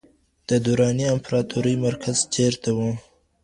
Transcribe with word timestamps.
د 0.49 0.51
دراني 0.65 1.05
امپراتورۍ 1.15 1.75
مرکز 1.85 2.17
چېرته 2.35 2.69
و؟ 2.77 2.79